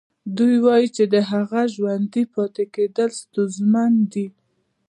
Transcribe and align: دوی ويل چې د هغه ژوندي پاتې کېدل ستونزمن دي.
دوی 0.37 0.55
ويل 0.65 0.87
چې 0.95 1.03
د 1.13 1.15
هغه 1.31 1.61
ژوندي 1.75 2.23
پاتې 2.33 2.63
کېدل 2.75 3.09
ستونزمن 3.21 3.91
دي. 4.13 4.27